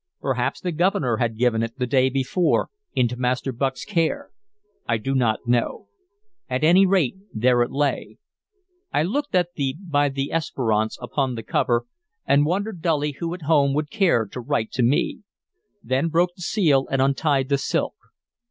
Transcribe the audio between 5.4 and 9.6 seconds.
know; at any rate, there it lay. I looked at